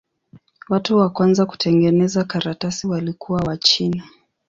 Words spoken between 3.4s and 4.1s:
Wachina.